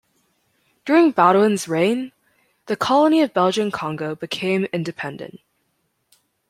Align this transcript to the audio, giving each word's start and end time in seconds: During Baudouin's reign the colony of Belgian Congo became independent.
During 0.83 1.13
Baudouin's 1.13 1.67
reign 1.67 2.11
the 2.65 2.75
colony 2.75 3.21
of 3.21 3.35
Belgian 3.35 3.69
Congo 3.69 4.15
became 4.15 4.63
independent. 4.73 5.41